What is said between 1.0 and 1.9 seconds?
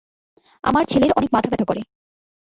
অনেক মাথা ব্যথা করে।